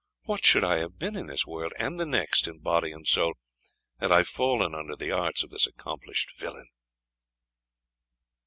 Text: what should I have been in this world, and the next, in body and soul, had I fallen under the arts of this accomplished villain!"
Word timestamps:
what 0.23 0.43
should 0.43 0.63
I 0.63 0.79
have 0.79 0.97
been 0.97 1.15
in 1.15 1.27
this 1.27 1.45
world, 1.45 1.73
and 1.77 1.99
the 1.99 2.07
next, 2.07 2.47
in 2.47 2.57
body 2.57 2.91
and 2.91 3.05
soul, 3.05 3.35
had 3.99 4.11
I 4.11 4.23
fallen 4.23 4.73
under 4.73 4.95
the 4.95 5.11
arts 5.11 5.43
of 5.43 5.51
this 5.51 5.67
accomplished 5.67 6.35
villain!" 6.39 6.69